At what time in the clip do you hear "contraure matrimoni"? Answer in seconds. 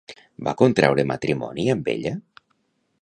0.61-1.67